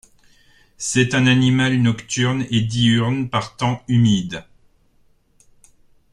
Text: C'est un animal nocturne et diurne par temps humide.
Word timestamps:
C'est 0.79 1.13
un 1.13 1.27
animal 1.27 1.77
nocturne 1.79 2.47
et 2.49 2.61
diurne 2.61 3.29
par 3.29 3.55
temps 3.55 3.83
humide. 3.87 4.43